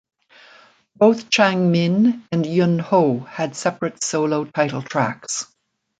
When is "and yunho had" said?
2.31-3.55